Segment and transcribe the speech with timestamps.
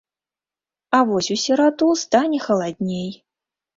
[0.99, 3.09] А вось у сераду стане халадней.